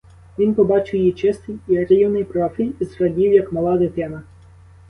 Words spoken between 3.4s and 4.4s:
мала дитина.